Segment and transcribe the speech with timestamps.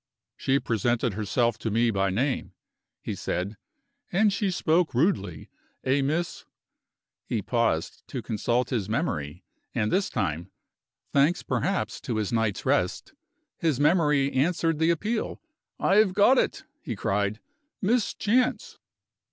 [0.35, 2.53] "She presented herself to me by name,"
[3.03, 3.55] he said;
[4.11, 5.51] "and she spoke rudely.
[5.83, 6.43] A Miss"
[7.29, 9.43] He paused to consult his memory,
[9.75, 10.49] and this time
[11.13, 13.13] (thanks perhaps to his night's rest)
[13.59, 15.39] his memory answered the appeal.
[15.79, 17.39] "I have got it!" he cried
[17.79, 18.79] "Miss Chance."